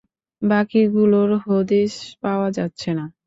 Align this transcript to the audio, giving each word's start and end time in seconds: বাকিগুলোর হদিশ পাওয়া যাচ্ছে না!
বাকিগুলোর 0.41 1.29
হদিশ 1.45 1.93
পাওয়া 2.23 2.47
যাচ্ছে 2.57 2.89
না! 2.97 3.05